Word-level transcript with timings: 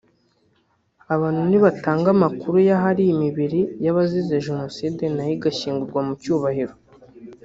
Abantu 1.15 1.41
nibatanga 1.49 2.07
amakuru 2.15 2.57
y’ahari 2.67 3.03
imibiri 3.13 3.61
y’abazize 3.83 4.35
Jenoside 4.47 5.03
nayo 5.15 5.33
igashyingurwa 5.37 5.99
mu 6.07 6.13
cyubahiro 6.23 6.73